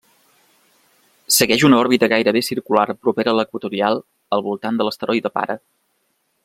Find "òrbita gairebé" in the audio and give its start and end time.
1.83-2.43